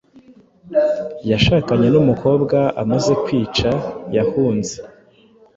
[1.31, 3.69] Yashakanye numukobwa Amaze kwica
[4.15, 4.75] yahunze